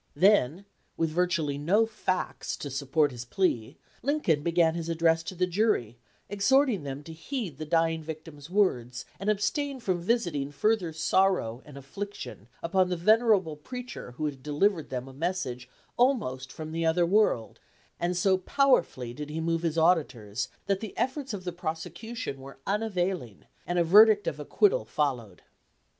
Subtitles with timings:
[0.15, 0.65] Then,
[0.97, 5.99] with virtually no facts to support his plea, Lincoln began his address to the jury,
[6.27, 11.77] exhorting them to heed the dying victim's words and abstain from visiting further sorrow and
[11.77, 17.05] affliction upon the venerable preacher who had delivered them a message almost from the other
[17.05, 17.59] world;
[17.99, 22.57] and so powerfully did he move his auditors that the efforts of the prosecution were
[22.65, 25.43] unavailing and a verdict of acquittal followed.